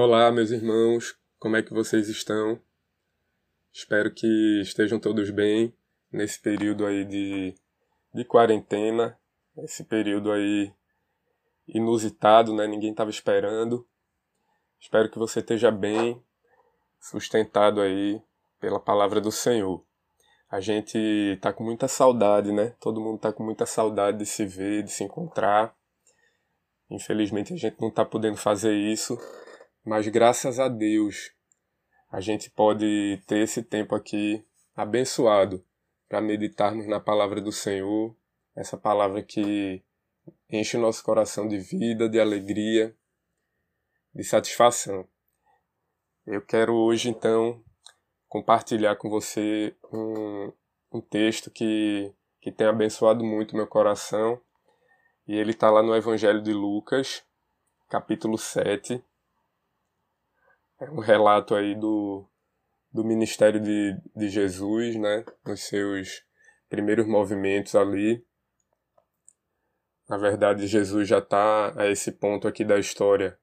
Olá, 0.00 0.30
meus 0.30 0.52
irmãos, 0.52 1.18
como 1.40 1.56
é 1.56 1.62
que 1.62 1.74
vocês 1.74 2.08
estão? 2.08 2.60
Espero 3.72 4.14
que 4.14 4.60
estejam 4.62 5.00
todos 5.00 5.28
bem 5.28 5.74
nesse 6.12 6.40
período 6.40 6.86
aí 6.86 7.04
de, 7.04 7.52
de 8.14 8.24
quarentena, 8.24 9.18
esse 9.56 9.82
período 9.82 10.30
aí 10.30 10.72
inusitado, 11.66 12.54
né? 12.54 12.64
Ninguém 12.68 12.92
estava 12.92 13.10
esperando. 13.10 13.84
Espero 14.78 15.10
que 15.10 15.18
você 15.18 15.40
esteja 15.40 15.72
bem, 15.72 16.22
sustentado 17.00 17.80
aí 17.80 18.22
pela 18.60 18.78
palavra 18.78 19.20
do 19.20 19.32
Senhor. 19.32 19.84
A 20.48 20.60
gente 20.60 20.96
está 20.96 21.52
com 21.52 21.64
muita 21.64 21.88
saudade, 21.88 22.52
né? 22.52 22.72
Todo 22.78 23.00
mundo 23.00 23.16
está 23.16 23.32
com 23.32 23.42
muita 23.42 23.66
saudade 23.66 24.18
de 24.18 24.26
se 24.26 24.46
ver, 24.46 24.84
de 24.84 24.92
se 24.92 25.02
encontrar. 25.02 25.76
Infelizmente 26.88 27.52
a 27.52 27.56
gente 27.56 27.80
não 27.80 27.88
está 27.88 28.04
podendo 28.04 28.36
fazer 28.36 28.72
isso, 28.76 29.18
mas 29.88 30.06
graças 30.06 30.60
a 30.60 30.68
Deus 30.68 31.32
a 32.12 32.20
gente 32.20 32.50
pode 32.50 33.22
ter 33.26 33.38
esse 33.38 33.62
tempo 33.62 33.94
aqui 33.94 34.44
abençoado 34.76 35.64
para 36.06 36.20
meditarmos 36.20 36.86
na 36.86 37.00
palavra 37.00 37.40
do 37.40 37.50
Senhor, 37.50 38.14
essa 38.54 38.76
palavra 38.76 39.22
que 39.22 39.82
enche 40.50 40.76
o 40.76 40.80
nosso 40.80 41.02
coração 41.02 41.48
de 41.48 41.58
vida, 41.58 42.06
de 42.06 42.20
alegria, 42.20 42.94
de 44.14 44.22
satisfação. 44.24 45.08
Eu 46.26 46.42
quero 46.42 46.74
hoje 46.74 47.08
então 47.08 47.64
compartilhar 48.28 48.94
com 48.96 49.08
você 49.08 49.74
um, 49.90 50.52
um 50.92 51.00
texto 51.00 51.50
que, 51.50 52.12
que 52.42 52.52
tem 52.52 52.66
abençoado 52.66 53.24
muito 53.24 53.56
meu 53.56 53.66
coração 53.66 54.38
e 55.26 55.34
ele 55.34 55.52
está 55.52 55.70
lá 55.70 55.82
no 55.82 55.96
Evangelho 55.96 56.42
de 56.42 56.52
Lucas, 56.52 57.22
capítulo 57.88 58.36
7, 58.36 59.02
é 60.80 60.90
um 60.90 61.00
relato 61.00 61.54
aí 61.54 61.74
do, 61.74 62.26
do 62.92 63.04
ministério 63.04 63.60
de, 63.60 63.96
de 64.14 64.28
Jesus, 64.28 64.96
né? 64.96 65.24
Nos 65.44 65.60
seus 65.62 66.22
primeiros 66.68 67.06
movimentos 67.06 67.74
ali. 67.74 68.24
Na 70.08 70.16
verdade, 70.16 70.66
Jesus 70.66 71.08
já 71.08 71.18
está 71.18 71.78
a 71.78 71.86
esse 71.88 72.12
ponto 72.12 72.48
aqui 72.48 72.64
da 72.64 72.78
história 72.78 73.38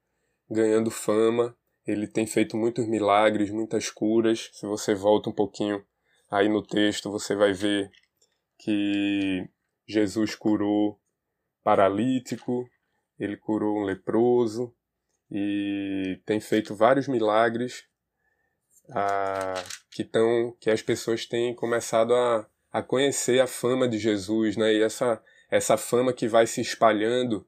ganhando 0.49 0.89
fama. 0.89 1.55
Ele 1.85 2.07
tem 2.07 2.25
feito 2.25 2.57
muitos 2.57 2.87
milagres, 2.87 3.51
muitas 3.51 3.89
curas. 3.91 4.49
Se 4.53 4.65
você 4.65 4.95
volta 4.95 5.29
um 5.29 5.33
pouquinho 5.33 5.85
aí 6.31 6.49
no 6.49 6.65
texto, 6.65 7.11
você 7.11 7.35
vai 7.35 7.53
ver 7.53 7.91
que 8.57 9.47
Jesus 9.87 10.33
curou 10.35 10.99
paralítico, 11.63 12.67
ele 13.19 13.37
curou 13.37 13.77
um 13.77 13.83
leproso, 13.83 14.73
e 15.31 16.19
tem 16.25 16.39
feito 16.39 16.75
vários 16.75 17.07
milagres 17.07 17.85
ah, 18.91 19.63
que, 19.91 20.03
tão, 20.03 20.55
que 20.59 20.69
as 20.69 20.81
pessoas 20.81 21.25
têm 21.25 21.53
começado 21.55 22.13
a, 22.13 22.47
a 22.71 22.81
conhecer 22.81 23.39
a 23.39 23.47
fama 23.47 23.87
de 23.87 23.97
Jesus, 23.97 24.55
né? 24.57 24.73
E 24.73 24.83
essa, 24.83 25.21
essa 25.49 25.77
fama 25.77 26.13
que 26.13 26.27
vai 26.27 26.45
se 26.45 26.61
espalhando 26.61 27.45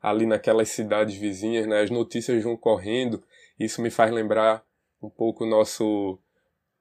ali 0.00 0.26
naquelas 0.26 0.68
cidades 0.68 1.16
vizinhas, 1.16 1.66
né? 1.66 1.80
As 1.80 1.90
notícias 1.90 2.42
vão 2.42 2.56
correndo. 2.56 3.22
Isso 3.58 3.82
me 3.82 3.90
faz 3.90 4.12
lembrar 4.12 4.64
um 5.02 5.10
pouco 5.10 5.44
o 5.44 5.48
nosso 5.48 6.18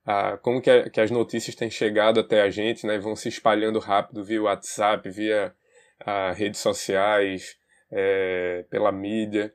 ah, 0.05 0.37
como 0.37 0.61
que, 0.61 0.69
a, 0.69 0.89
que, 0.89 1.01
as 1.01 1.09
notícias 1.09 1.55
têm 1.55 1.69
chegado 1.69 2.19
até 2.19 2.41
a 2.41 2.49
gente, 2.49 2.85
né? 2.85 2.99
Vão 2.99 3.15
se 3.15 3.27
espalhando 3.27 3.79
rápido 3.79 4.23
via 4.23 4.43
WhatsApp, 4.43 5.09
via 5.09 5.53
ah, 5.99 6.31
redes 6.31 6.59
sociais, 6.59 7.57
é, 7.91 8.65
pela 8.69 8.91
mídia. 8.91 9.53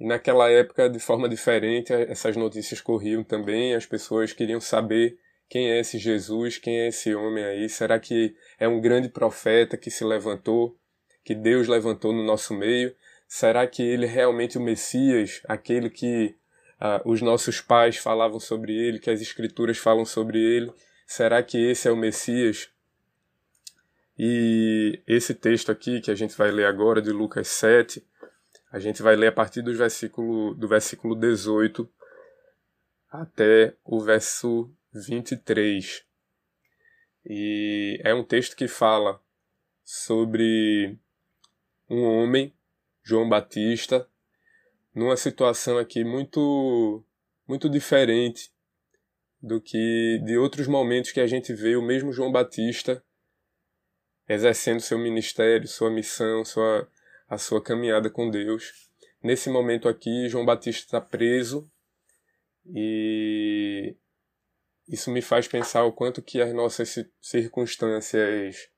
E 0.00 0.06
naquela 0.06 0.48
época, 0.48 0.88
de 0.88 0.98
forma 0.98 1.28
diferente, 1.28 1.92
essas 1.92 2.34
notícias 2.34 2.80
corriam 2.80 3.22
também, 3.22 3.74
as 3.74 3.84
pessoas 3.84 4.32
queriam 4.32 4.58
saber 4.58 5.18
quem 5.46 5.70
é 5.70 5.78
esse 5.78 5.98
Jesus, 5.98 6.56
quem 6.56 6.80
é 6.80 6.88
esse 6.88 7.14
homem 7.14 7.44
aí, 7.44 7.68
será 7.68 7.98
que 7.98 8.34
é 8.58 8.66
um 8.66 8.80
grande 8.80 9.10
profeta 9.10 9.76
que 9.76 9.90
se 9.90 10.02
levantou, 10.02 10.74
que 11.22 11.34
Deus 11.34 11.68
levantou 11.68 12.14
no 12.14 12.24
nosso 12.24 12.54
meio? 12.54 12.94
Será 13.28 13.66
que 13.66 13.82
ele 13.82 14.06
é 14.06 14.08
realmente 14.08 14.56
o 14.56 14.60
Messias, 14.62 15.42
aquele 15.46 15.90
que 15.90 16.34
uh, 16.80 17.08
os 17.08 17.20
nossos 17.20 17.60
pais 17.60 17.98
falavam 17.98 18.40
sobre 18.40 18.72
ele, 18.72 18.98
que 18.98 19.10
as 19.10 19.20
escrituras 19.20 19.76
falam 19.76 20.06
sobre 20.06 20.38
ele? 20.38 20.72
Será 21.06 21.42
que 21.42 21.58
esse 21.58 21.86
é 21.88 21.90
o 21.92 21.96
Messias? 21.96 22.70
E 24.18 25.02
esse 25.06 25.34
texto 25.34 25.70
aqui 25.70 26.00
que 26.00 26.10
a 26.10 26.14
gente 26.14 26.36
vai 26.36 26.50
ler 26.50 26.64
agora, 26.64 27.02
de 27.02 27.10
Lucas 27.10 27.48
7, 27.48 28.02
a 28.70 28.78
gente 28.78 29.02
vai 29.02 29.16
ler 29.16 29.28
a 29.28 29.32
partir 29.32 29.62
do 29.62 29.74
versículo, 29.74 30.54
do 30.54 30.68
versículo 30.68 31.14
18 31.14 31.88
até 33.10 33.74
o 33.84 34.00
verso 34.00 34.70
23. 34.92 36.04
E 37.26 38.00
é 38.04 38.14
um 38.14 38.24
texto 38.24 38.56
que 38.56 38.68
fala 38.68 39.20
sobre 39.84 40.96
um 41.88 42.02
homem, 42.04 42.54
João 43.02 43.28
Batista, 43.28 44.08
numa 44.94 45.16
situação 45.16 45.76
aqui 45.76 46.04
muito 46.04 47.04
muito 47.46 47.68
diferente 47.68 48.52
do 49.42 49.60
que 49.60 50.20
de 50.24 50.38
outros 50.38 50.68
momentos 50.68 51.10
que 51.10 51.20
a 51.20 51.26
gente 51.26 51.52
vê 51.52 51.74
o 51.74 51.82
mesmo 51.82 52.12
João 52.12 52.30
Batista 52.30 53.02
exercendo 54.28 54.78
seu 54.78 54.96
ministério, 54.96 55.66
sua 55.66 55.90
missão, 55.90 56.44
sua 56.44 56.88
a 57.30 57.38
sua 57.38 57.62
caminhada 57.62 58.10
com 58.10 58.28
Deus. 58.28 58.90
Nesse 59.22 59.48
momento 59.48 59.88
aqui, 59.88 60.28
João 60.28 60.44
Batista 60.44 60.84
está 60.84 61.00
preso 61.00 61.70
e 62.66 63.94
isso 64.88 65.10
me 65.12 65.22
faz 65.22 65.46
pensar 65.46 65.84
o 65.84 65.92
quanto 65.92 66.20
que 66.20 66.42
as 66.42 66.52
nossas 66.52 66.92
circunstâncias 67.20 68.68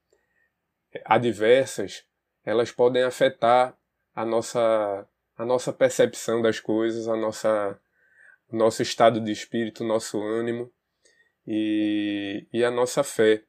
adversas 1.07 2.05
elas 2.45 2.71
podem 2.71 3.03
afetar 3.03 3.75
a 4.15 4.25
nossa 4.27 5.09
a 5.39 5.47
nossa 5.47 5.73
percepção 5.73 6.43
das 6.43 6.61
coisas, 6.61 7.09
a 7.09 7.17
nossa 7.17 7.81
nosso 8.51 8.83
estado 8.83 9.19
de 9.19 9.33
espírito, 9.33 9.83
nosso 9.83 10.23
ânimo 10.23 10.71
e, 11.47 12.47
e 12.53 12.63
a 12.63 12.71
nossa 12.71 13.03
fé. 13.03 13.43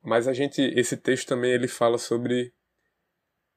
Mas 0.00 0.28
a 0.28 0.32
gente 0.32 0.62
esse 0.62 0.96
texto 0.96 1.26
também 1.28 1.50
ele 1.50 1.66
fala 1.66 1.98
sobre 1.98 2.54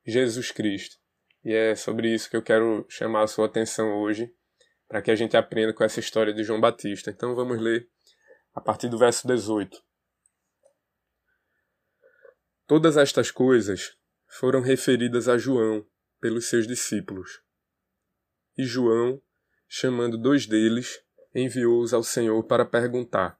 Jesus 0.05 0.51
Cristo. 0.51 0.97
E 1.43 1.53
é 1.53 1.75
sobre 1.75 2.13
isso 2.13 2.29
que 2.29 2.35
eu 2.35 2.41
quero 2.41 2.85
chamar 2.89 3.23
a 3.23 3.27
sua 3.27 3.45
atenção 3.45 3.99
hoje, 3.99 4.33
para 4.87 5.01
que 5.01 5.11
a 5.11 5.15
gente 5.15 5.35
aprenda 5.35 5.73
com 5.73 5.83
essa 5.83 5.99
história 5.99 6.33
de 6.33 6.43
João 6.43 6.61
Batista. 6.61 7.09
Então 7.09 7.35
vamos 7.35 7.59
ler 7.59 7.89
a 8.53 8.61
partir 8.61 8.87
do 8.89 8.97
verso 8.97 9.27
18. 9.27 9.81
Todas 12.65 12.95
estas 12.95 13.29
coisas 13.29 13.97
foram 14.27 14.61
referidas 14.61 15.27
a 15.27 15.37
João 15.37 15.85
pelos 16.19 16.47
seus 16.47 16.65
discípulos. 16.65 17.41
E 18.57 18.63
João, 18.63 19.21
chamando 19.67 20.17
dois 20.17 20.45
deles, 20.45 21.03
enviou-os 21.35 21.93
ao 21.93 22.03
Senhor 22.03 22.43
para 22.43 22.65
perguntar: 22.65 23.39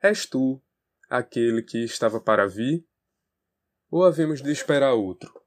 És 0.00 0.24
tu 0.24 0.62
aquele 1.08 1.62
que 1.62 1.84
estava 1.84 2.20
para 2.20 2.46
vir? 2.46 2.86
Ou 3.90 4.04
havemos 4.04 4.40
de 4.40 4.50
esperar 4.52 4.94
outro? 4.94 5.39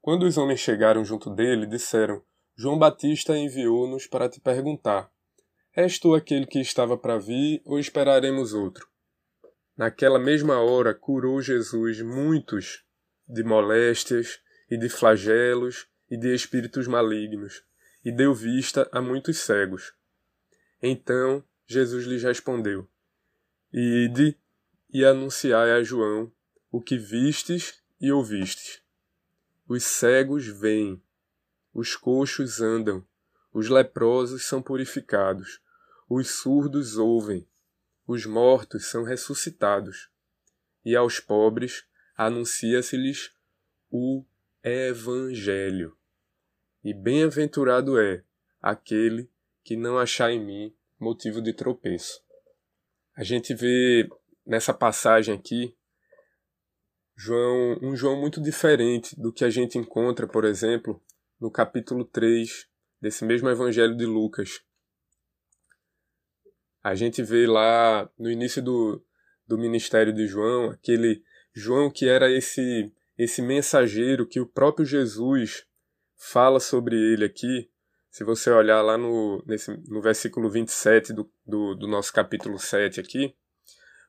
Quando 0.00 0.24
os 0.24 0.38
homens 0.38 0.60
chegaram 0.60 1.04
junto 1.04 1.28
dele, 1.28 1.66
disseram: 1.66 2.22
João 2.56 2.78
Batista 2.78 3.36
enviou-nos 3.36 4.06
para 4.06 4.28
te 4.28 4.40
perguntar: 4.40 5.10
És 5.74 5.98
tu 5.98 6.14
aquele 6.14 6.46
que 6.46 6.58
estava 6.58 6.96
para 6.96 7.18
vir 7.18 7.60
ou 7.64 7.78
esperaremos 7.78 8.54
outro? 8.54 8.88
Naquela 9.76 10.18
mesma 10.18 10.58
hora 10.60 10.94
curou 10.94 11.40
Jesus 11.40 12.00
muitos 12.00 12.84
de 13.28 13.42
moléstias 13.42 14.40
e 14.70 14.76
de 14.76 14.88
flagelos 14.88 15.86
e 16.10 16.16
de 16.16 16.34
espíritos 16.34 16.86
malignos, 16.86 17.62
e 18.04 18.10
deu 18.10 18.34
vista 18.34 18.88
a 18.90 19.00
muitos 19.00 19.38
cegos. 19.38 19.94
Então 20.82 21.44
Jesus 21.66 22.06
lhes 22.06 22.22
respondeu: 22.22 22.88
Ide 23.72 24.36
e 24.92 25.04
anunciai 25.04 25.72
a 25.72 25.82
João 25.82 26.32
o 26.70 26.80
que 26.80 26.96
vistes 26.96 27.82
e 28.00 28.10
ouvistes. 28.10 28.82
Os 29.70 29.84
cegos 29.84 30.48
veem, 30.48 31.00
os 31.72 31.94
coxos 31.94 32.60
andam, 32.60 33.06
os 33.52 33.68
leprosos 33.68 34.44
são 34.44 34.60
purificados, 34.60 35.60
os 36.08 36.28
surdos 36.28 36.96
ouvem, 36.96 37.46
os 38.04 38.26
mortos 38.26 38.86
são 38.86 39.04
ressuscitados, 39.04 40.10
e 40.84 40.96
aos 40.96 41.20
pobres 41.20 41.84
anuncia-se-lhes 42.16 43.32
o 43.88 44.24
Evangelho. 44.60 45.96
E 46.82 46.92
bem-aventurado 46.92 47.96
é 47.96 48.24
aquele 48.60 49.30
que 49.62 49.76
não 49.76 49.96
achar 49.96 50.32
em 50.32 50.44
mim 50.44 50.74
motivo 50.98 51.40
de 51.40 51.52
tropeço. 51.52 52.20
A 53.14 53.22
gente 53.22 53.54
vê 53.54 54.10
nessa 54.44 54.74
passagem 54.74 55.32
aqui 55.32 55.76
João, 57.22 57.78
um 57.82 57.94
João 57.94 58.18
muito 58.18 58.40
diferente 58.40 59.14
do 59.14 59.30
que 59.30 59.44
a 59.44 59.50
gente 59.50 59.76
encontra, 59.76 60.26
por 60.26 60.42
exemplo, 60.42 60.98
no 61.38 61.50
capítulo 61.50 62.02
3 62.02 62.66
desse 62.98 63.26
mesmo 63.26 63.50
Evangelho 63.50 63.94
de 63.94 64.06
Lucas. 64.06 64.62
A 66.82 66.94
gente 66.94 67.22
vê 67.22 67.46
lá 67.46 68.10
no 68.18 68.30
início 68.30 68.62
do, 68.62 69.04
do 69.46 69.58
ministério 69.58 70.14
de 70.14 70.26
João, 70.26 70.70
aquele 70.70 71.22
João 71.52 71.90
que 71.90 72.08
era 72.08 72.30
esse 72.30 72.90
esse 73.18 73.42
mensageiro 73.42 74.26
que 74.26 74.40
o 74.40 74.46
próprio 74.46 74.86
Jesus 74.86 75.66
fala 76.16 76.58
sobre 76.58 76.96
ele 76.96 77.26
aqui. 77.26 77.70
Se 78.10 78.24
você 78.24 78.50
olhar 78.50 78.80
lá 78.80 78.96
no, 78.96 79.44
nesse, 79.46 79.76
no 79.88 80.00
versículo 80.00 80.48
27 80.48 81.12
do, 81.12 81.30
do, 81.44 81.74
do 81.74 81.86
nosso 81.86 82.14
capítulo 82.14 82.58
7 82.58 82.98
aqui, 82.98 83.36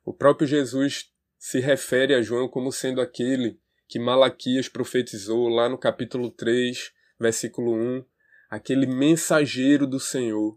o 0.06 0.14
próprio 0.14 0.48
Jesus 0.48 1.11
se 1.42 1.60
refere 1.60 2.14
a 2.14 2.22
João 2.22 2.48
como 2.48 2.72
sendo 2.72 3.02
aquele 3.02 3.60
que 3.88 3.98
Malaquias 3.98 4.70
profetizou 4.70 5.50
lá 5.50 5.68
no 5.68 5.76
capítulo 5.76 6.30
3, 6.30 6.94
versículo 7.20 7.74
1, 7.74 8.06
aquele 8.48 8.86
mensageiro 8.86 9.88
do 9.88 10.00
Senhor 10.00 10.56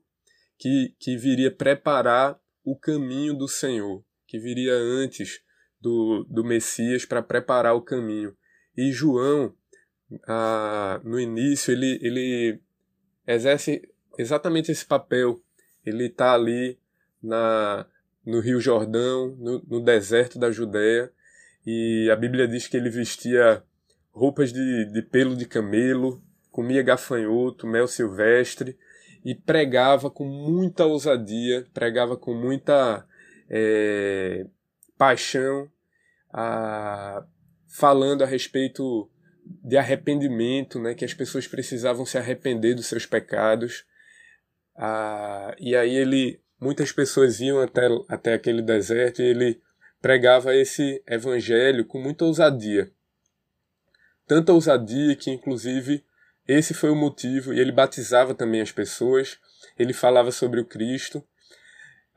que, 0.59 0.95
que 1.01 1.17
viria 1.17 1.51
preparar 1.51 2.39
o 2.63 2.79
caminho 2.79 3.33
do 3.33 3.49
Senhor, 3.49 4.05
que 4.27 4.39
viria 4.39 4.75
antes 4.75 5.41
do, 5.81 6.27
do 6.29 6.45
Messias 6.45 7.07
para 7.07 7.23
preparar 7.23 7.75
o 7.75 7.81
caminho. 7.83 8.37
E 8.77 8.93
João, 8.93 9.57
ah, 10.29 11.01
no 11.03 11.19
início, 11.19 11.73
ele, 11.73 11.99
ele 12.03 12.61
exerce 13.27 13.81
exatamente 14.19 14.71
esse 14.71 14.85
papel. 14.85 15.43
Ele 15.83 16.09
está 16.09 16.35
ali 16.35 16.79
na, 17.23 17.87
no 18.25 18.41
Rio 18.41 18.61
Jordão, 18.61 19.35
no, 19.39 19.63
no 19.69 19.81
deserto 19.81 20.39
da 20.39 20.51
Judéia, 20.51 21.11
e 21.67 22.09
a 22.11 22.17
Bíblia 22.17 22.47
diz 22.47 22.67
que 22.67 22.77
ele 22.77 22.91
vestia 22.91 23.63
roupas 24.11 24.53
de, 24.53 24.85
de 24.93 25.03
pelo 25.03 25.37
de 25.37 25.47
camelo, 25.47 26.23
comia 26.51 26.83
gafanhoto, 26.83 27.67
mel 27.67 27.89
silvestre 27.89 28.79
e 29.25 29.35
pregava 29.35 30.11
com 30.11 30.25
muita 30.25 30.85
ousadia, 30.85 31.67
pregava 31.73 32.17
com 32.17 32.35
muita 32.35 33.07
é, 33.49 34.47
paixão, 34.97 35.69
a, 36.33 37.25
falando 37.67 38.23
a 38.23 38.27
respeito 38.27 39.11
de 39.63 39.77
arrependimento, 39.77 40.79
né, 40.79 40.95
que 40.95 41.05
as 41.05 41.15
pessoas 41.15 41.47
precisavam 41.47 42.05
se 42.05 42.19
arrepender 42.19 42.75
dos 42.75 42.87
seus 42.87 43.07
pecados. 43.07 43.85
A, 44.77 45.55
e 45.59 45.75
aí 45.75 45.95
ele, 45.95 46.41
muitas 46.61 46.93
pessoas 46.93 47.41
iam 47.41 47.61
até, 47.61 47.89
até 48.09 48.35
aquele 48.35 48.63
deserto 48.63 49.23
e 49.23 49.27
ele 49.27 49.61
pregava 50.01 50.55
esse 50.55 51.03
evangelho 51.07 51.85
com 51.85 51.99
muita 51.99 52.25
ousadia. 52.25 52.91
Tanta 54.27 54.53
ousadia 54.53 55.17
que, 55.17 55.31
inclusive, 55.31 56.05
esse 56.47 56.75
foi 56.75 56.91
o 56.91 56.97
motivo, 56.97 57.55
e 57.55 57.61
ele 57.61 57.73
batizava 57.73 58.35
também 58.35 58.61
as 58.61 58.71
pessoas, 58.71 59.39
ele 59.79 59.93
falava 59.93 60.31
sobre 60.31 60.61
o 60.61 60.65
Cristo, 60.65 61.19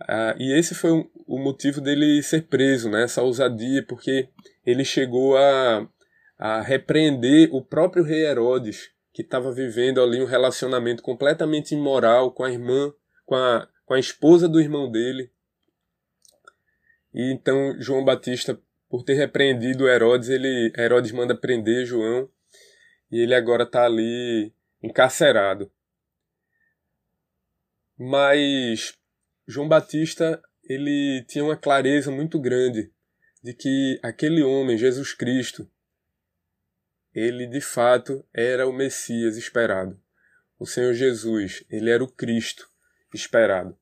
uh, 0.02 0.36
e 0.38 0.58
esse 0.58 0.76
foi 0.76 0.92
o, 0.92 1.10
o 1.26 1.40
motivo 1.40 1.80
dele 1.80 2.22
ser 2.22 2.44
preso, 2.44 2.90
né, 2.90 3.04
essa 3.04 3.22
ousadia, 3.22 3.84
porque 3.84 4.28
ele 4.66 4.84
chegou 4.84 5.38
a, 5.38 5.88
a 6.38 6.62
repreender 6.62 7.50
o 7.54 7.62
próprio 7.62 8.04
rei 8.04 8.26
Herodes, 8.26 8.90
que 9.14 9.22
estava 9.22 9.52
vivendo 9.52 10.02
ali 10.02 10.22
um 10.22 10.26
relacionamento 10.26 11.02
completamente 11.02 11.74
imoral 11.74 12.32
com 12.32 12.44
a 12.44 12.52
irmã, 12.52 12.94
com 13.26 13.36
a, 13.36 13.68
com 13.88 13.94
a 13.94 14.00
esposa 14.00 14.50
do 14.50 14.60
irmão 14.60 14.92
dele, 14.92 15.32
e 17.14 17.32
então 17.32 17.80
João 17.80 18.04
Batista, 18.04 18.62
por 18.90 19.04
ter 19.04 19.14
repreendido 19.14 19.88
Herodes, 19.88 20.28
ele 20.28 20.74
Herodes 20.78 21.14
manda 21.14 21.34
prender 21.34 21.86
João 21.86 22.30
e 23.10 23.22
ele 23.22 23.34
agora 23.34 23.64
está 23.64 23.86
ali 23.86 24.54
encarcerado. 24.84 25.72
Mas 27.98 28.94
João 29.48 29.70
Batista 29.70 30.44
ele 30.66 31.24
tinha 31.26 31.46
uma 31.46 31.56
clareza 31.56 32.12
muito 32.12 32.40
grande 32.42 32.92
de 33.42 33.54
que 33.54 33.98
aquele 34.04 34.44
homem, 34.44 34.78
Jesus 34.78 35.14
Cristo, 35.14 35.66
ele 37.14 37.48
de 37.48 37.62
fato 37.62 38.24
era 38.34 38.68
o 38.68 38.74
Messias 38.74 39.38
esperado. 39.38 39.98
O 40.60 40.66
Senhor 40.66 40.94
Jesus, 40.94 41.64
ele 41.70 41.90
era 41.90 42.04
o 42.04 42.12
Cristo 42.12 42.70
esperado. 43.14 43.78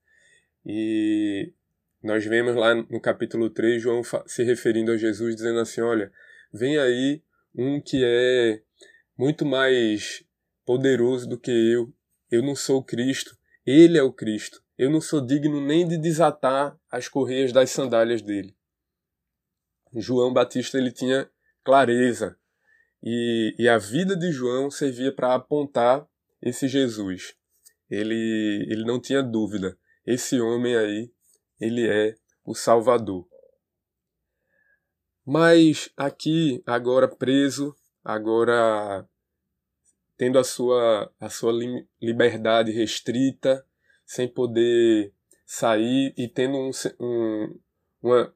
E 0.66 1.54
nós 2.02 2.26
vemos 2.26 2.56
lá 2.56 2.76
no 2.76 3.00
capítulo 3.00 3.50
3 3.50 3.82
João 3.82 4.02
se 4.26 4.44
referindo 4.44 4.92
a 4.92 4.98
Jesus, 4.98 5.36
dizendo 5.36 5.60
assim: 5.60 5.82
Olha, 5.82 6.12
vem 6.54 6.78
aí 6.78 7.24
um 7.54 7.82
que 7.82 8.02
é 8.04 8.62
muito 9.18 9.46
mais 9.46 10.24
poderoso 10.66 11.28
do 11.28 11.40
que 11.40 11.52
eu. 11.52 11.94
Eu 12.30 12.42
não 12.42 12.56
sou 12.56 12.84
Cristo, 12.84 13.38
ele 13.66 13.98
é 13.98 14.04
o 14.04 14.12
Cristo. 14.12 14.64
Eu 14.78 14.90
não 14.90 15.00
sou 15.00 15.26
digno 15.26 15.62
nem 15.62 15.88
de 15.88 15.98
desatar 15.98 16.78
as 16.92 17.08
correias 17.08 17.54
das 17.54 17.70
sandálias 17.70 18.22
dele. 18.22 18.54
João 19.94 20.34
Batista 20.34 20.78
ele 20.78 20.92
tinha 20.92 21.30
clareza 21.64 22.38
e, 23.02 23.56
e 23.58 23.70
a 23.70 23.78
vida 23.78 24.18
de 24.18 24.32
João 24.32 24.70
servia 24.70 25.14
para 25.14 25.34
apontar 25.34 26.06
esse 26.42 26.68
Jesus. 26.68 27.36
Ele, 27.90 28.66
ele 28.70 28.84
não 28.86 29.00
tinha 29.00 29.22
dúvida. 29.22 29.78
Esse 30.06 30.40
homem 30.40 30.76
aí 30.76 31.12
ele 31.60 31.88
é 31.88 32.16
o 32.44 32.54
Salvador. 32.54 33.28
Mas 35.26 35.90
aqui, 35.98 36.62
agora 36.66 37.08
preso, 37.08 37.76
agora 38.04 39.08
tendo 40.18 40.38
a 40.38 40.44
sua, 40.44 41.12
a 41.20 41.30
sua 41.30 41.52
liberdade 42.02 42.72
restrita, 42.72 43.66
sem 44.06 44.28
poder 44.28 45.14
sair 45.46 46.14
e 46.18 46.28
tendo 46.28 46.58
um, 46.58 46.72
um, 47.00 47.60
uma 48.02 48.34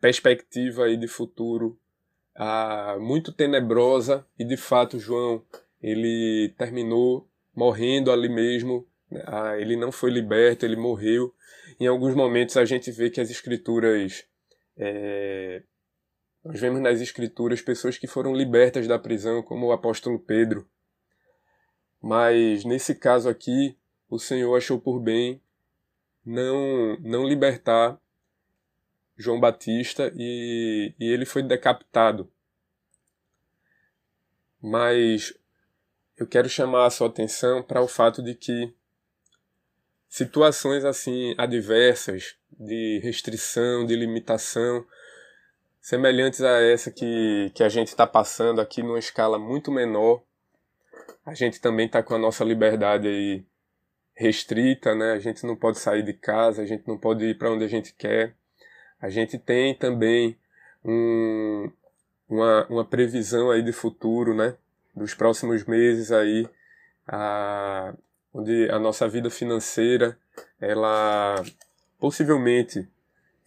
perspectiva 0.00 0.84
aí 0.84 0.96
de 0.96 1.06
futuro 1.06 1.78
ah, 2.34 2.96
muito 3.00 3.32
tenebrosa 3.32 4.26
e 4.38 4.44
de 4.44 4.56
fato 4.56 4.98
João 4.98 5.44
ele 5.80 6.54
terminou 6.58 7.28
morrendo 7.54 8.10
ali 8.10 8.28
mesmo, 8.28 8.86
ah, 9.26 9.58
ele 9.58 9.76
não 9.76 9.92
foi 9.92 10.10
liberto, 10.10 10.64
ele 10.64 10.76
morreu 10.76 11.34
em 11.78 11.86
alguns 11.86 12.14
momentos 12.14 12.56
a 12.56 12.64
gente 12.64 12.90
vê 12.90 13.10
que 13.10 13.20
as 13.20 13.30
escrituras. 13.30 14.24
É, 14.76 15.62
nós 16.44 16.60
vemos 16.60 16.80
nas 16.80 17.00
escrituras 17.00 17.60
pessoas 17.60 17.98
que 17.98 18.06
foram 18.06 18.34
libertas 18.34 18.86
da 18.86 18.98
prisão, 18.98 19.42
como 19.42 19.66
o 19.66 19.72
apóstolo 19.72 20.18
Pedro. 20.18 20.68
Mas 22.00 22.64
nesse 22.64 22.94
caso 22.94 23.28
aqui, 23.28 23.76
o 24.08 24.18
Senhor 24.18 24.56
achou 24.56 24.80
por 24.80 25.00
bem 25.00 25.40
não, 26.24 26.96
não 27.00 27.26
libertar 27.26 28.00
João 29.16 29.38
Batista 29.38 30.12
e, 30.16 30.94
e 30.98 31.04
ele 31.04 31.24
foi 31.24 31.42
decapitado. 31.42 32.30
Mas 34.60 35.36
eu 36.16 36.26
quero 36.26 36.48
chamar 36.48 36.86
a 36.86 36.90
sua 36.90 37.08
atenção 37.08 37.62
para 37.62 37.82
o 37.82 37.88
fato 37.88 38.22
de 38.22 38.34
que 38.34 38.72
situações 40.12 40.84
assim 40.84 41.34
adversas 41.38 42.36
de 42.60 43.00
restrição, 43.02 43.86
de 43.86 43.96
limitação, 43.96 44.84
semelhantes 45.80 46.42
a 46.42 46.60
essa 46.60 46.90
que, 46.90 47.50
que 47.54 47.64
a 47.64 47.68
gente 47.70 47.88
está 47.88 48.06
passando 48.06 48.60
aqui 48.60 48.82
numa 48.82 48.98
escala 48.98 49.38
muito 49.38 49.72
menor. 49.72 50.22
A 51.24 51.32
gente 51.32 51.62
também 51.62 51.86
está 51.86 52.02
com 52.02 52.14
a 52.14 52.18
nossa 52.18 52.44
liberdade 52.44 53.08
aí 53.08 53.42
restrita, 54.14 54.94
né? 54.94 55.12
A 55.12 55.18
gente 55.18 55.46
não 55.46 55.56
pode 55.56 55.78
sair 55.78 56.02
de 56.02 56.12
casa, 56.12 56.60
a 56.60 56.66
gente 56.66 56.86
não 56.86 56.98
pode 56.98 57.24
ir 57.24 57.38
para 57.38 57.50
onde 57.50 57.64
a 57.64 57.68
gente 57.68 57.94
quer. 57.94 58.34
A 59.00 59.08
gente 59.08 59.38
tem 59.38 59.74
também 59.74 60.36
um, 60.84 61.72
uma, 62.28 62.66
uma 62.66 62.84
previsão 62.84 63.50
aí 63.50 63.62
de 63.62 63.72
futuro, 63.72 64.34
né? 64.34 64.58
Dos 64.94 65.14
próximos 65.14 65.64
meses 65.64 66.12
aí, 66.12 66.46
a, 67.08 67.94
onde 68.32 68.68
a 68.70 68.78
nossa 68.78 69.08
vida 69.08 69.28
financeira 69.28 70.18
ela 70.60 71.42
possivelmente 71.98 72.88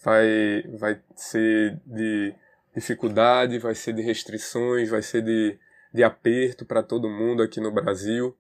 vai, 0.04 0.64
vai 0.78 1.02
ser 1.16 1.80
de 1.86 2.34
dificuldade, 2.76 3.58
vai 3.58 3.74
ser 3.74 3.94
de 3.94 4.02
restrições, 4.02 4.90
vai 4.90 5.02
ser 5.02 5.24
de, 5.24 5.58
de 5.94 6.04
aperto 6.04 6.66
para 6.66 6.84
todo 6.84 7.10
mundo 7.10 7.42
aqui 7.42 7.60
no 7.60 7.72
Brasil. 7.72 8.38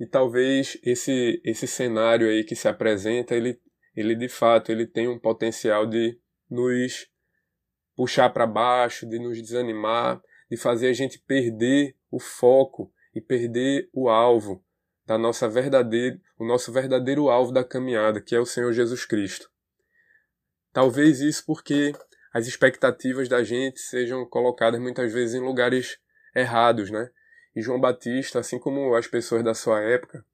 E 0.00 0.06
talvez 0.06 0.78
esse, 0.82 1.40
esse 1.44 1.66
cenário 1.66 2.28
aí 2.28 2.42
que 2.44 2.56
se 2.56 2.68
apresenta, 2.68 3.34
ele, 3.34 3.60
ele 3.94 4.14
de 4.14 4.28
fato 4.28 4.72
ele 4.72 4.86
tem 4.86 5.08
um 5.08 5.18
potencial 5.18 5.86
de 5.86 6.18
nos 6.50 7.08
puxar 7.96 8.30
para 8.30 8.46
baixo, 8.46 9.08
de 9.08 9.18
nos 9.18 9.40
desanimar, 9.42 10.22
de 10.50 10.56
fazer 10.56 10.88
a 10.88 10.92
gente 10.92 11.18
perder 11.18 11.96
o 12.10 12.18
foco 12.18 12.92
e 13.18 13.20
perder 13.20 13.90
o 13.92 14.08
alvo 14.08 14.64
da 15.04 15.18
nossa 15.18 15.48
verdadeira, 15.48 16.20
o 16.38 16.46
nosso 16.46 16.70
verdadeiro 16.70 17.28
alvo 17.28 17.50
da 17.50 17.64
caminhada, 17.64 18.20
que 18.20 18.34
é 18.34 18.40
o 18.40 18.46
Senhor 18.46 18.72
Jesus 18.72 19.04
Cristo. 19.04 19.50
Talvez 20.72 21.20
isso 21.20 21.44
porque 21.44 21.92
as 22.32 22.46
expectativas 22.46 23.28
da 23.28 23.42
gente 23.42 23.80
sejam 23.80 24.24
colocadas 24.24 24.80
muitas 24.80 25.12
vezes 25.12 25.34
em 25.34 25.40
lugares 25.40 25.98
errados, 26.34 26.90
né? 26.90 27.10
e 27.58 27.60
João 27.60 27.80
Batista, 27.80 28.38
assim 28.38 28.56
como 28.56 28.94
as 28.94 29.08
pessoas 29.08 29.42
da 29.42 29.52
sua 29.52 29.80
época, 29.80 30.24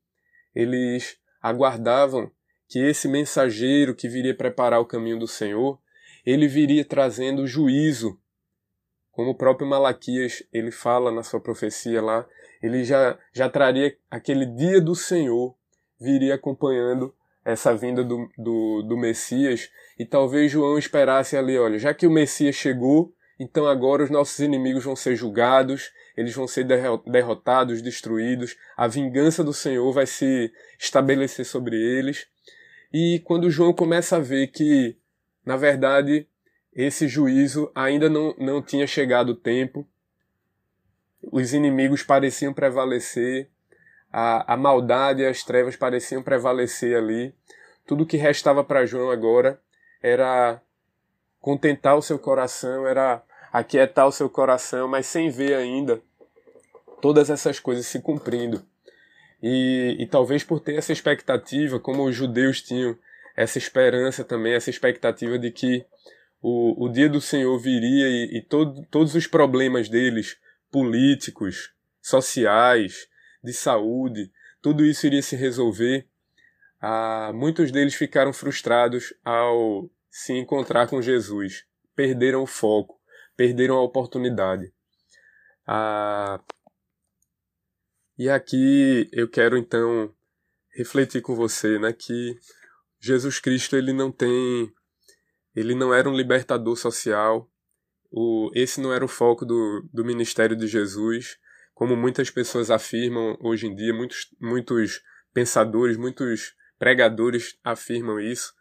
eles 0.54 1.18
aguardavam 1.40 2.30
que 2.68 2.78
esse 2.78 3.08
mensageiro 3.08 3.94
que 3.94 4.10
viria 4.10 4.36
preparar 4.36 4.78
o 4.78 4.84
caminho 4.84 5.18
do 5.18 5.26
Senhor, 5.26 5.80
ele 6.26 6.46
viria 6.46 6.84
trazendo 6.84 7.46
juízo. 7.46 8.20
Como 9.10 9.30
o 9.30 9.34
próprio 9.34 9.66
Malaquias, 9.66 10.42
ele 10.52 10.70
fala 10.70 11.10
na 11.10 11.22
sua 11.22 11.40
profecia 11.40 12.02
lá, 12.02 12.28
ele 12.64 12.82
já, 12.82 13.18
já 13.30 13.46
traria 13.46 13.94
aquele 14.10 14.46
dia 14.46 14.80
do 14.80 14.94
Senhor, 14.94 15.54
viria 16.00 16.34
acompanhando 16.34 17.14
essa 17.44 17.76
vinda 17.76 18.02
do, 18.02 18.26
do, 18.38 18.82
do 18.82 18.96
Messias, 18.96 19.70
e 19.98 20.06
talvez 20.06 20.50
João 20.50 20.78
esperasse 20.78 21.36
ali, 21.36 21.58
olha, 21.58 21.78
já 21.78 21.92
que 21.92 22.06
o 22.06 22.10
Messias 22.10 22.54
chegou, 22.54 23.14
então 23.38 23.66
agora 23.66 24.02
os 24.02 24.08
nossos 24.08 24.38
inimigos 24.38 24.82
vão 24.82 24.96
ser 24.96 25.14
julgados, 25.14 25.92
eles 26.16 26.34
vão 26.34 26.46
ser 26.46 26.66
derrotados, 27.06 27.82
destruídos, 27.82 28.56
a 28.74 28.88
vingança 28.88 29.44
do 29.44 29.52
Senhor 29.52 29.92
vai 29.92 30.06
se 30.06 30.50
estabelecer 30.78 31.44
sobre 31.44 31.76
eles. 31.76 32.26
E 32.90 33.20
quando 33.24 33.50
João 33.50 33.74
começa 33.74 34.16
a 34.16 34.20
ver 34.20 34.46
que, 34.46 34.96
na 35.44 35.58
verdade, 35.58 36.26
esse 36.72 37.08
juízo 37.08 37.70
ainda 37.74 38.08
não, 38.08 38.34
não 38.38 38.62
tinha 38.62 38.86
chegado 38.86 39.30
o 39.30 39.36
tempo, 39.36 39.86
os 41.30 41.52
inimigos 41.52 42.02
pareciam 42.02 42.52
prevalecer, 42.52 43.48
a, 44.12 44.54
a 44.54 44.56
maldade 44.56 45.22
e 45.22 45.26
as 45.26 45.42
trevas 45.42 45.76
pareciam 45.76 46.22
prevalecer 46.22 46.96
ali. 46.96 47.34
Tudo 47.86 48.06
que 48.06 48.16
restava 48.16 48.62
para 48.62 48.86
João 48.86 49.10
agora 49.10 49.60
era 50.02 50.60
contentar 51.40 51.96
o 51.96 52.02
seu 52.02 52.18
coração, 52.18 52.86
era 52.86 53.22
aquietar 53.52 54.06
o 54.06 54.12
seu 54.12 54.30
coração, 54.30 54.88
mas 54.88 55.06
sem 55.06 55.30
ver 55.30 55.54
ainda 55.54 56.00
todas 57.00 57.28
essas 57.28 57.60
coisas 57.60 57.86
se 57.86 58.00
cumprindo. 58.00 58.64
E, 59.42 59.96
e 59.98 60.06
talvez 60.06 60.42
por 60.42 60.60
ter 60.60 60.76
essa 60.76 60.92
expectativa, 60.92 61.78
como 61.78 62.04
os 62.04 62.14
judeus 62.14 62.62
tinham 62.62 62.96
essa 63.36 63.58
esperança 63.58 64.24
também, 64.24 64.54
essa 64.54 64.70
expectativa 64.70 65.38
de 65.38 65.50
que 65.50 65.84
o, 66.40 66.84
o 66.84 66.88
dia 66.88 67.08
do 67.08 67.20
Senhor 67.20 67.58
viria 67.58 68.08
e, 68.08 68.38
e 68.38 68.40
todo, 68.40 68.86
todos 68.90 69.14
os 69.14 69.26
problemas 69.26 69.88
deles, 69.88 70.38
políticos, 70.74 71.72
sociais, 72.02 73.08
de 73.44 73.52
saúde, 73.52 74.32
tudo 74.60 74.84
isso 74.84 75.06
iria 75.06 75.22
se 75.22 75.36
resolver. 75.36 76.08
Ah, 76.80 77.30
muitos 77.32 77.70
deles 77.70 77.94
ficaram 77.94 78.32
frustrados 78.32 79.14
ao 79.24 79.88
se 80.10 80.32
encontrar 80.32 80.88
com 80.88 81.00
Jesus, 81.00 81.64
perderam 81.94 82.42
o 82.42 82.46
foco, 82.46 83.00
perderam 83.36 83.76
a 83.76 83.82
oportunidade. 83.82 84.74
Ah, 85.64 86.40
e 88.18 88.28
aqui 88.28 89.08
eu 89.12 89.28
quero 89.28 89.56
então 89.56 90.12
refletir 90.76 91.22
com 91.22 91.36
você, 91.36 91.78
né, 91.78 91.92
que 91.92 92.36
Jesus 92.98 93.38
Cristo 93.38 93.76
ele 93.76 93.92
não 93.92 94.10
tem, 94.10 94.74
ele 95.54 95.76
não 95.76 95.94
era 95.94 96.10
um 96.10 96.16
libertador 96.16 96.76
social. 96.76 97.48
O, 98.16 98.48
esse 98.54 98.80
não 98.80 98.92
era 98.92 99.04
o 99.04 99.08
foco 99.08 99.44
do, 99.44 99.84
do 99.92 100.04
ministério 100.04 100.54
de 100.54 100.68
Jesus, 100.68 101.36
como 101.74 101.96
muitas 101.96 102.30
pessoas 102.30 102.70
afirmam 102.70 103.36
hoje 103.40 103.66
em 103.66 103.74
dia, 103.74 103.92
muitos, 103.92 104.28
muitos 104.40 105.02
pensadores, 105.32 105.96
muitos 105.96 106.54
pregadores 106.78 107.58
afirmam 107.64 108.20
isso, 108.20 108.54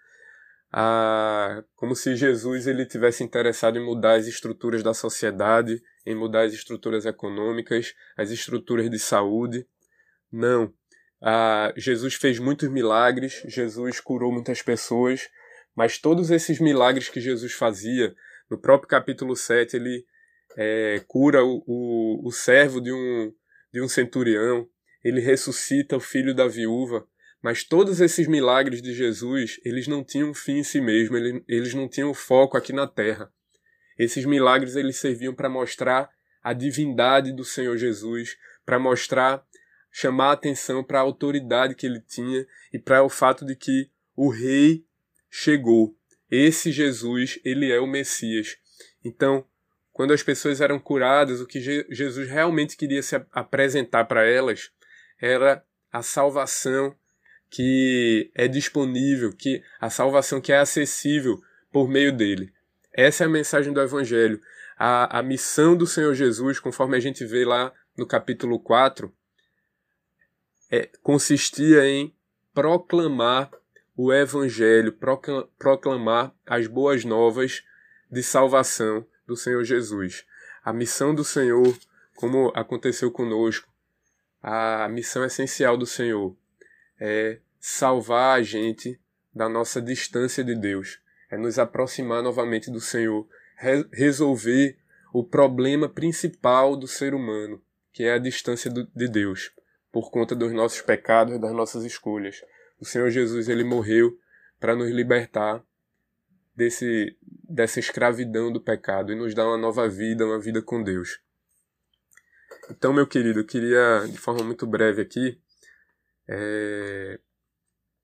ah, 0.72 1.64
como 1.76 1.96
se 1.96 2.16
Jesus 2.16 2.66
ele 2.66 2.84
tivesse 2.84 3.24
interessado 3.24 3.78
em 3.78 3.86
mudar 3.86 4.16
as 4.16 4.26
estruturas 4.26 4.82
da 4.82 4.92
sociedade, 4.92 5.80
em 6.04 6.16
mudar 6.16 6.46
as 6.46 6.54
estruturas 6.54 7.06
econômicas, 7.06 7.94
as 8.18 8.32
estruturas 8.32 8.90
de 8.90 8.98
saúde. 8.98 9.68
Não. 10.32 10.74
Ah, 11.22 11.72
Jesus 11.78 12.16
fez 12.16 12.40
muitos 12.40 12.70
milagres, 12.70 13.44
Jesus 13.46 14.00
curou 14.00 14.32
muitas 14.32 14.64
pessoas, 14.64 15.30
mas 15.76 16.00
todos 16.00 16.32
esses 16.32 16.60
milagres 16.60 17.08
que 17.08 17.22
Jesus 17.22 17.54
fazia, 17.54 18.16
no 18.54 18.58
próprio 18.60 18.88
capítulo 18.88 19.36
7, 19.36 19.76
ele 19.76 20.06
é, 20.56 21.04
cura 21.08 21.44
o, 21.44 21.64
o, 21.66 22.28
o 22.28 22.32
servo 22.32 22.80
de 22.80 22.94
um, 22.94 23.34
de 23.74 23.82
um 23.82 23.88
centurião, 23.88 24.68
ele 25.04 25.20
ressuscita 25.20 25.98
o 25.98 26.00
filho 26.00 26.36
da 26.36 26.48
viúva, 26.48 27.08
mas 27.42 27.64
todos 27.64 28.00
esses 28.00 28.28
milagres 28.28 28.80
de 28.80 28.94
Jesus, 28.94 29.60
eles 29.66 29.88
não 29.88 30.04
tinham 30.04 30.36
fim 30.36 30.60
em 30.60 30.64
si 30.64 30.80
mesmo, 30.80 31.18
eles 31.48 31.74
não 31.74 31.90
tinham 31.90 32.14
foco 32.14 32.56
aqui 32.56 32.72
na 32.72 32.86
terra. 32.86 33.34
Esses 33.98 34.24
milagres 34.24 34.76
eles 34.76 34.98
serviam 34.98 35.34
para 35.34 35.50
mostrar 35.50 36.10
a 36.44 36.54
divindade 36.54 37.34
do 37.34 37.44
Senhor 37.44 37.76
Jesus, 37.76 38.38
para 38.64 38.78
mostrar, 38.78 39.44
chamar 39.92 40.30
a 40.30 40.34
atenção 40.34 40.84
para 40.84 41.00
a 41.00 41.02
autoridade 41.02 41.74
que 41.74 41.88
ele 41.88 42.02
tinha 42.02 42.46
e 42.72 42.78
para 42.78 43.04
o 43.04 43.10
fato 43.10 43.46
de 43.46 43.56
que 43.56 43.90
o 44.16 44.30
rei 44.30 44.86
chegou. 45.28 45.98
Esse 46.36 46.72
Jesus, 46.72 47.40
ele 47.46 47.72
é 47.72 47.80
o 47.80 47.86
Messias. 47.86 48.58
Então, 49.06 49.46
quando 49.92 50.14
as 50.14 50.24
pessoas 50.24 50.62
eram 50.62 50.80
curadas, 50.80 51.40
o 51.40 51.46
que 51.46 51.62
Jesus 51.62 52.28
realmente 52.28 52.76
queria 52.76 53.04
se 53.04 53.24
apresentar 53.32 54.06
para 54.06 54.26
elas 54.26 54.72
era 55.22 55.64
a 55.92 56.02
salvação 56.02 56.96
que 57.52 58.32
é 58.34 58.48
disponível, 58.48 59.32
que 59.32 59.62
a 59.80 59.92
salvação 59.92 60.42
que 60.42 60.52
é 60.52 60.58
acessível 60.58 61.40
por 61.72 61.88
meio 61.88 62.12
dele. 62.12 62.52
Essa 62.92 63.26
é 63.26 63.28
a 63.28 63.30
mensagem 63.30 63.72
do 63.72 63.80
Evangelho. 63.80 64.42
A, 64.76 65.20
a 65.20 65.22
missão 65.22 65.78
do 65.78 65.86
Senhor 65.86 66.16
Jesus, 66.16 66.60
conforme 66.60 66.98
a 66.98 67.00
gente 67.00 67.24
vê 67.24 67.46
lá 67.46 67.72
no 67.96 68.08
capítulo 68.08 68.60
4, 68.60 69.14
é, 70.72 70.90
consistia 71.04 71.86
em 71.86 72.12
proclamar 72.56 73.52
o 73.96 74.12
Evangelho, 74.12 74.98
proclamar 75.58 76.34
as 76.46 76.68
boas 76.68 77.06
novas 77.06 77.64
de 78.12 78.24
salvação 78.24 79.06
do 79.26 79.36
Senhor 79.36 79.64
Jesus. 79.64 80.26
A 80.64 80.74
missão 80.74 81.14
do 81.14 81.24
Senhor, 81.24 81.78
como 82.16 82.52
aconteceu 82.56 83.12
conosco, 83.12 83.72
a 84.42 84.90
missão 84.90 85.24
essencial 85.24 85.78
do 85.78 85.86
Senhor 85.86 86.36
é 87.00 87.40
salvar 87.60 88.40
a 88.40 88.44
gente 88.44 89.00
da 89.34 89.48
nossa 89.48 89.82
distância 89.82 90.44
de 90.44 90.56
Deus, 90.56 91.00
é 91.30 91.38
nos 91.38 91.58
aproximar 91.58 92.22
novamente 92.22 92.70
do 92.70 92.82
Senhor, 92.82 93.28
re 93.56 93.86
resolver 93.92 94.78
o 95.14 95.24
problema 95.24 95.88
principal 95.88 96.76
do 96.76 96.88
ser 96.88 97.14
humano, 97.14 97.62
que 97.92 98.04
é 98.04 98.14
a 98.14 98.20
distância 98.20 98.70
do, 98.70 98.88
de 98.96 99.08
Deus, 99.08 99.52
por 99.92 100.10
conta 100.12 100.36
dos 100.36 100.52
nossos 100.52 100.82
pecados, 100.82 101.40
das 101.40 101.54
nossas 101.54 101.84
escolhas. 101.84 102.44
O 102.84 102.86
Senhor 102.86 103.10
Jesus 103.10 103.48
ele 103.48 103.64
morreu 103.64 104.20
para 104.60 104.76
nos 104.76 104.92
libertar 104.92 105.66
desse 106.54 107.18
dessa 107.50 107.80
escravidão 107.80 108.52
do 108.52 108.60
pecado 108.60 109.14
e 109.14 109.16
nos 109.16 109.34
dar 109.34 109.48
uma 109.48 109.58
nova 109.58 109.88
vida, 109.88 110.26
uma 110.26 110.38
vida 110.38 110.62
com 110.62 110.84
Deus. 110.84 111.22
Então, 112.70 112.92
meu 112.92 113.08
querido, 113.08 113.40
eu 113.40 113.46
queria 113.46 114.06
de 114.12 114.18
forma 114.18 114.44
muito 114.44 114.68
breve 114.68 115.02
aqui 115.02 115.42
é, 116.28 117.22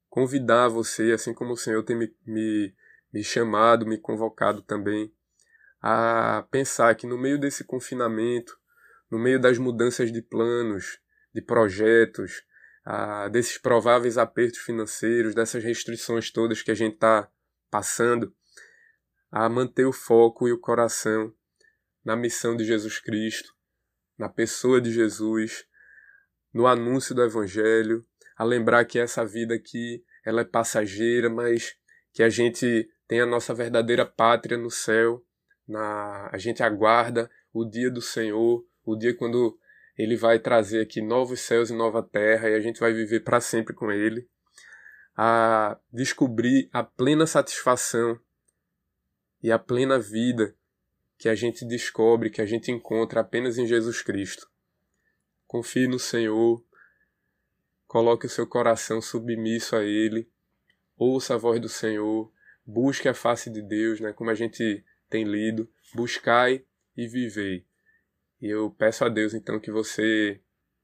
convidar 0.07 0.69
você, 0.69 1.11
assim 1.11 1.33
como 1.33 1.51
o 1.51 1.57
Senhor 1.57 1.83
tem 1.83 1.97
me, 1.97 2.15
me, 2.25 2.73
me 3.11 3.21
chamado, 3.21 3.85
me 3.85 3.97
convocado 3.97 4.61
também, 4.61 5.13
a 5.81 6.47
pensar 6.49 6.95
que 6.95 7.05
no 7.05 7.17
meio 7.17 7.37
desse 7.37 7.65
confinamento, 7.65 8.57
no 9.11 9.19
meio 9.19 9.41
das 9.41 9.57
mudanças 9.57 10.09
de 10.09 10.21
planos, 10.21 11.01
de 11.33 11.41
projetos, 11.41 12.47
desses 13.31 13.57
prováveis 13.57 14.17
apertos 14.17 14.59
financeiros, 14.59 15.35
dessas 15.35 15.63
restrições 15.63 16.31
todas 16.31 16.61
que 16.61 16.71
a 16.71 16.75
gente 16.75 16.95
está 16.95 17.29
passando, 17.69 18.33
a 19.31 19.47
manter 19.47 19.85
o 19.85 19.93
foco 19.93 20.47
e 20.47 20.51
o 20.51 20.59
coração 20.59 21.33
na 22.03 22.15
missão 22.15 22.55
de 22.55 22.63
Jesus 22.63 22.99
Cristo, 22.99 23.53
na 24.17 24.27
pessoa 24.27 24.81
de 24.81 24.91
Jesus, 24.91 25.65
no 26.51 26.65
anúncio 26.65 27.13
do 27.13 27.23
Evangelho, 27.23 28.05
a 28.35 28.43
lembrar 28.43 28.85
que 28.85 28.97
essa 28.97 29.23
vida 29.23 29.53
aqui 29.53 30.03
ela 30.25 30.41
é 30.41 30.45
passageira, 30.45 31.29
mas 31.29 31.75
que 32.11 32.23
a 32.23 32.29
gente 32.29 32.89
tem 33.07 33.21
a 33.21 33.25
nossa 33.25 33.53
verdadeira 33.53 34.05
pátria 34.05 34.57
no 34.57 34.71
céu. 34.71 35.23
Na, 35.67 36.29
a 36.31 36.37
gente 36.37 36.63
aguarda 36.63 37.29
o 37.53 37.63
dia 37.63 37.91
do 37.91 38.01
Senhor, 38.01 38.65
o 38.83 38.95
dia 38.95 39.15
quando 39.15 39.58
Ele 39.99 40.15
vai 40.15 40.39
trazer 40.39 40.81
aqui 40.81 41.01
novos 41.01 41.41
céus 41.41 41.69
e 41.69 41.73
nova 41.73 42.01
terra 42.01 42.49
e 42.49 42.55
a 42.55 42.59
gente 42.59 42.79
vai 42.79 42.93
viver 42.93 43.19
para 43.19 43.41
sempre 43.41 43.73
com 43.73 43.91
Ele. 43.91 44.27
A 45.15 45.77
descobrir 45.91 46.69
a 46.71 46.81
plena 46.81 47.27
satisfação 47.27 48.17
e 49.43 49.51
a 49.51 49.59
plena 49.59 49.99
vida 49.99 50.55
que 51.17 51.27
a 51.27 51.35
gente 51.35 51.65
descobre, 51.65 52.29
que 52.29 52.41
a 52.41 52.45
gente 52.45 52.71
encontra 52.71 53.19
apenas 53.19 53.57
em 53.57 53.67
Jesus 53.67 54.01
Cristo. 54.01 54.49
Confie 55.45 55.87
no 55.87 55.99
Senhor, 55.99 56.63
Coloque 57.89 58.27
o 58.27 58.29
seu 58.29 58.45
coração 58.45 59.01
submisso 59.01 59.75
a 59.75 59.83
Ele. 59.83 60.29
Ouça 60.95 61.33
a 61.33 61.37
voz 61.37 61.59
do 61.59 61.67
Senhor. 61.67 62.31
Busque 62.63 63.09
a 63.09 63.15
face 63.15 63.49
de 63.49 63.63
Deus, 63.63 63.99
né? 63.99 64.13
como 64.13 64.29
a 64.29 64.35
gente 64.35 64.85
tem 65.09 65.23
lido. 65.23 65.67
Buscai 65.95 66.63
e 66.95 67.07
vivei. 67.07 67.65
E 68.41 68.47
eu 68.47 68.69
peço 68.71 69.03
a 69.03 69.09
Deus 69.09 69.33
então 69.33 69.59
que 69.59 69.71
você 69.71 70.39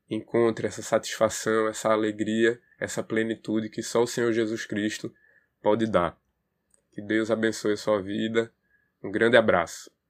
encontre 0.10 0.68
essa 0.68 0.82
satisfação, 0.82 1.68
essa 1.68 1.90
alegria, 1.90 2.60
essa 2.80 3.02
plenitude 3.02 3.70
que 3.70 3.82
só 3.82 4.04
o 4.04 4.08
Senhor 4.08 4.32
Jesus 4.32 4.66
Cristo 4.66 5.14
pode 5.62 5.88
dar. 5.88 6.20
Que 6.92 7.02
Deus 7.02 7.32
abençoe 7.32 7.74
a 7.74 7.78
sua 7.78 8.02
vida. 8.02 8.52
Um 9.04 9.12
grande 9.12 9.38
abraço. 9.38 9.95